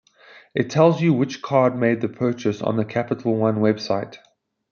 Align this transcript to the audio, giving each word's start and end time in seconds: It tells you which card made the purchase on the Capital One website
It 0.55 0.71
tells 0.71 0.99
you 0.99 1.13
which 1.13 1.43
card 1.43 1.77
made 1.77 2.01
the 2.01 2.09
purchase 2.09 2.59
on 2.59 2.75
the 2.75 2.85
Capital 2.85 3.35
One 3.35 3.57
website 3.57 4.17